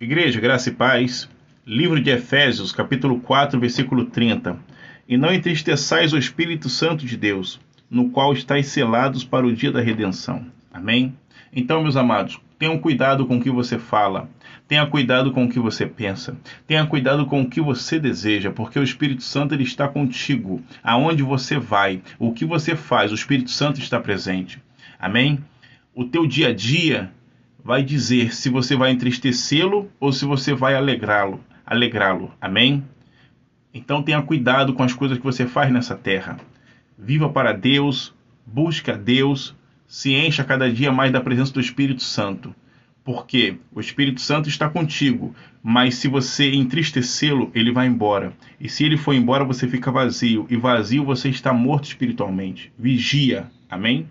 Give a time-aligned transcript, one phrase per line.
[0.00, 1.30] Igreja, graça e paz.
[1.64, 4.58] Livro de Efésios, capítulo 4, versículo 30.
[5.08, 9.70] E não entristeçais o Espírito Santo de Deus, no qual estáis selados para o dia
[9.70, 10.46] da redenção.
[10.72, 11.14] Amém?
[11.52, 14.28] Então, meus amados, tenham cuidado com o que você fala.
[14.66, 16.36] Tenha cuidado com o que você pensa.
[16.66, 20.60] Tenha cuidado com o que você deseja, porque o Espírito Santo ele está contigo.
[20.82, 24.60] Aonde você vai, o que você faz, o Espírito Santo está presente.
[24.98, 25.38] Amém?
[25.94, 27.12] O teu dia a dia
[27.64, 32.30] vai dizer se você vai entristecê-lo ou se você vai alegrá-lo, alegrá-lo.
[32.38, 32.84] Amém?
[33.72, 36.36] Então tenha cuidado com as coisas que você faz nessa terra.
[36.96, 38.14] Viva para Deus,
[38.46, 42.54] busque a Deus, se encha cada dia mais da presença do Espírito Santo.
[43.02, 48.32] Porque o Espírito Santo está contigo, mas se você entristecê-lo, ele vai embora.
[48.60, 52.72] E se ele for embora, você fica vazio, e vazio você está morto espiritualmente.
[52.78, 53.50] Vigia.
[53.68, 54.06] Amém?